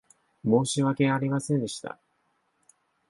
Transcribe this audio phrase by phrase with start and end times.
[0.43, 1.99] 申し訳ありませんでした。